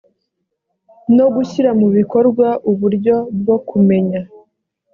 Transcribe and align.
no 1.15 1.25
gushyira 1.35 1.69
mu 1.79 1.87
bikorwa 1.97 2.47
uburyo 2.71 3.15
bwo 3.39 3.57
kumenya 3.67 4.21